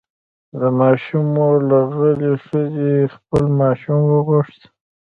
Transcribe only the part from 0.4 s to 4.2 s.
د ماشوم مور له غلې ښځې خپل ماشوم